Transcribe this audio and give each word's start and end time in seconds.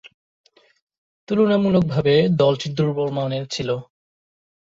তুলনামূলকভাবে 1.27 2.13
দলটি 2.39 2.67
দূর্বলমানের 2.77 3.45
ছিল। 3.47 3.69